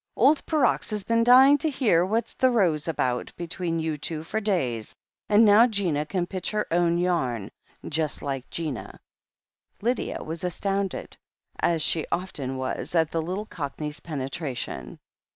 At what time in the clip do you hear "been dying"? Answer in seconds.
1.03-1.59